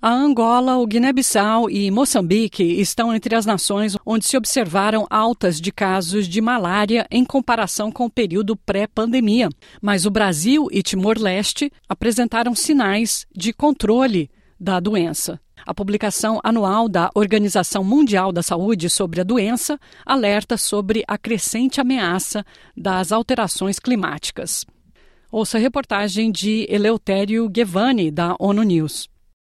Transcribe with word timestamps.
A 0.00 0.12
Angola, 0.12 0.76
o 0.76 0.86
Guiné-Bissau 0.86 1.68
e 1.68 1.90
Moçambique 1.90 2.62
estão 2.62 3.12
entre 3.12 3.34
as 3.34 3.44
nações 3.44 3.96
onde 4.06 4.26
se 4.26 4.36
observaram 4.36 5.04
altas 5.10 5.60
de 5.60 5.72
casos 5.72 6.28
de 6.28 6.40
malária 6.40 7.04
em 7.10 7.24
comparação 7.24 7.90
com 7.90 8.04
o 8.04 8.10
período 8.10 8.54
pré-pandemia. 8.54 9.48
Mas 9.82 10.06
o 10.06 10.10
Brasil 10.10 10.68
e 10.70 10.84
Timor-Leste 10.84 11.72
apresentaram 11.88 12.54
sinais 12.54 13.26
de 13.34 13.52
controle 13.52 14.30
da 14.58 14.78
doença. 14.78 15.40
A 15.66 15.74
publicação 15.74 16.38
anual 16.44 16.88
da 16.88 17.10
Organização 17.12 17.82
Mundial 17.82 18.30
da 18.30 18.42
Saúde 18.42 18.88
sobre 18.88 19.20
a 19.20 19.24
doença 19.24 19.80
alerta 20.06 20.56
sobre 20.56 21.02
a 21.08 21.18
crescente 21.18 21.80
ameaça 21.80 22.44
das 22.76 23.10
alterações 23.10 23.80
climáticas. 23.80 24.64
Ouça 25.32 25.58
a 25.58 25.60
reportagem 25.60 26.30
de 26.30 26.68
Eleutério 26.70 27.48
Guevani, 27.48 28.12
da 28.12 28.36
ONU 28.38 28.62
News. 28.62 29.08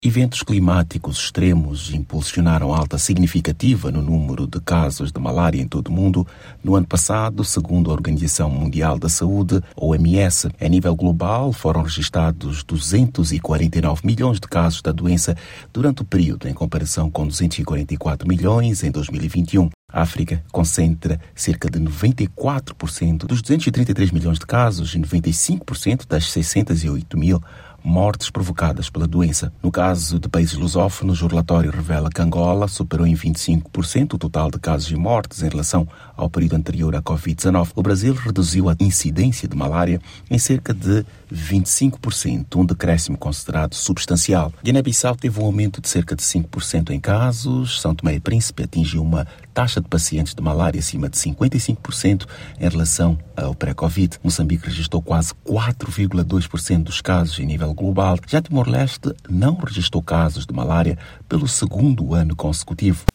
Eventos 0.04 0.42
climáticos 0.42 1.20
extremos 1.20 1.94
impulsionaram 1.94 2.74
alta 2.74 2.98
significativa 2.98 3.92
no 3.92 4.02
número 4.02 4.48
de 4.48 4.60
casos 4.60 5.12
de 5.12 5.20
malária 5.20 5.62
em 5.62 5.68
todo 5.68 5.90
o 5.90 5.92
mundo. 5.92 6.26
No 6.64 6.76
ano 6.76 6.88
passado, 6.88 7.44
segundo 7.44 7.92
a 7.92 7.94
Organização 7.94 8.50
Mundial 8.50 8.98
da 8.98 9.08
Saúde, 9.08 9.62
OMS, 9.76 10.50
a 10.60 10.68
nível 10.68 10.96
global 10.96 11.54
foram 11.54 11.84
registrados 11.84 12.64
249 12.64 14.02
milhões 14.04 14.40
de 14.40 14.48
casos 14.48 14.82
da 14.82 14.92
doença 14.92 15.38
durante 15.72 16.02
o 16.02 16.06
período, 16.06 16.48
em 16.48 16.54
comparação 16.56 17.08
com 17.12 17.28
244 17.28 18.28
milhões 18.28 18.84
em 18.84 18.90
2021. 18.90 19.70
A 19.94 20.02
África 20.02 20.44
concentra 20.52 21.20
cerca 21.36 21.70
de 21.70 21.78
94% 21.78 23.28
dos 23.28 23.42
233 23.42 24.10
milhões 24.10 24.40
de 24.40 24.48
casos 24.48 24.96
e 24.96 25.00
95% 25.00 26.08
das 26.08 26.32
608 26.32 27.18
mil 27.18 27.40
mortes 27.84 28.30
provocadas 28.30 28.90
pela 28.90 29.08
doença. 29.08 29.52
No 29.62 29.72
caso 29.72 30.20
de 30.20 30.30
países 30.30 30.56
lusófonos, 30.56 31.22
o 31.22 31.28
relatório 31.28 31.72
revela 31.72 32.10
que 32.10 32.22
Angola 32.22 32.68
superou 32.68 33.06
em 33.06 33.16
25% 33.16 34.14
o 34.14 34.18
total 34.18 34.52
de 34.52 34.60
casos 34.60 34.92
e 34.92 34.96
mortes 34.96 35.42
em 35.44 35.50
relação 35.50 35.88
ao 36.16 36.30
período 36.30 36.56
anterior 36.56 36.96
à 36.96 37.02
Covid-19. 37.02 37.70
O 37.76 37.82
Brasil 37.82 38.14
reduziu 38.14 38.70
a 38.70 38.76
incidência 38.80 39.48
de 39.48 39.56
malária 39.56 40.00
em 40.30 40.38
cerca 40.38 40.74
de 40.74 41.06
25%, 41.34 42.56
um 42.56 42.66
decréscimo 42.66 43.18
considerado 43.18 43.74
substancial. 43.74 44.54
Guiné-Bissau 44.64 45.16
teve 45.16 45.40
um 45.40 45.46
aumento 45.46 45.82
de 45.82 45.88
cerca 45.88 46.16
de 46.16 46.22
5% 46.22 46.92
em 46.92 47.00
casos. 47.00 47.80
São 47.82 47.96
Tomé 47.96 48.16
e 48.16 48.20
Príncipe 48.20 48.64
atingiu 48.64 49.02
uma 49.02 49.26
taxa 49.54 49.82
de 49.82 49.88
pacientes 49.88 50.34
de 50.34 50.42
malária 50.42 50.80
acima 50.80 51.10
de 51.10 51.18
55% 51.18 52.26
em 52.60 52.70
relação 52.70 53.18
ao 53.36 53.56
pré-Covid. 53.56 54.20
Moçambique 54.24 54.68
registrou 54.68 55.02
quase 55.02 55.34
4,2% 55.46 56.84
dos 56.84 57.02
casos 57.02 57.40
em 57.40 57.46
nível 57.72 57.74
global. 57.74 58.18
Já 58.28 58.42
Timor-Leste 58.42 59.14
não 59.30 59.56
registrou 59.56 60.04
casos 60.04 60.46
de 60.46 60.54
malária 60.54 60.98
pelo 61.28 61.48
segundo 61.48 62.14
ano 62.14 62.36
consecutivo. 62.36 63.11